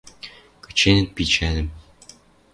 [0.63, 1.67] кыченӹт пичӓлӹм.